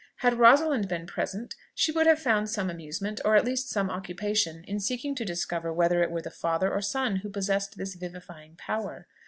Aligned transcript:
Had 0.21 0.39
Rosalind 0.39 0.87
been 0.87 1.05
present, 1.05 1.53
she 1.75 1.91
would 1.91 2.07
have 2.07 2.17
found 2.17 2.49
some 2.49 2.71
amusement, 2.71 3.21
or 3.23 3.35
at 3.35 3.45
least 3.45 3.69
some 3.69 3.91
occupation, 3.91 4.63
in 4.63 4.79
seeking 4.79 5.13
to 5.13 5.23
discover 5.23 5.71
whether 5.71 6.01
it 6.01 6.09
were 6.09 6.23
the 6.23 6.31
father 6.31 6.73
or 6.73 6.81
son 6.81 7.17
who 7.17 7.29
possessed 7.29 7.77
this 7.77 7.93
vivifying 7.93 8.55
power. 8.57 9.05